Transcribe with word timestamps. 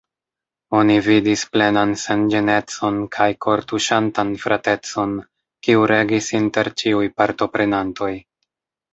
Oni 0.77 0.93
vidis 1.07 1.41
plenan 1.55 1.91
senĝenecon 2.03 2.95
kaj 3.15 3.27
kortuŝantan 3.45 4.31
fratecon, 4.45 5.13
kiu 5.67 5.83
regis 5.91 6.31
inter 6.39 6.71
ĉiuj 6.83 7.03
partoprenantoj. 7.21 8.11